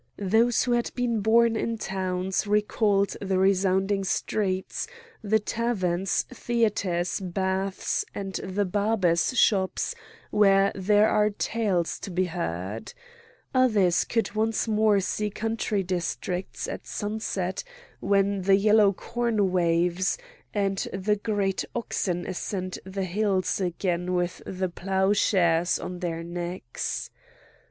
Those 0.17 0.63
who 0.63 0.71
had 0.71 0.89
been 0.95 1.19
born 1.21 1.55
in 1.55 1.77
towns 1.77 2.47
recalled 2.47 3.15
the 3.21 3.37
resounding 3.37 4.03
streets, 4.03 4.87
the 5.21 5.37
taverns, 5.37 6.23
theatres, 6.23 7.19
baths, 7.19 8.03
and 8.15 8.33
the 8.43 8.65
barbers' 8.65 9.37
shops 9.37 9.93
where 10.31 10.71
there 10.73 11.07
are 11.07 11.29
tales 11.29 11.99
to 11.99 12.09
be 12.09 12.23
heard. 12.25 12.95
Others 13.53 14.05
could 14.05 14.33
once 14.33 14.67
more 14.67 14.99
see 15.01 15.29
country 15.29 15.83
districts 15.83 16.67
at 16.67 16.87
sunset, 16.87 17.63
when 17.99 18.41
the 18.41 18.55
yellow 18.55 18.93
corn 18.93 19.51
waves, 19.51 20.17
and 20.51 20.87
the 20.91 21.15
great 21.17 21.63
oxen 21.75 22.25
ascend 22.25 22.79
the 22.85 23.05
hills 23.05 23.59
again 23.61 24.15
with 24.15 24.41
the 24.47 24.67
ploughshares 24.67 25.77
on 25.77 25.99
their 25.99 26.23
necks. 26.23 27.11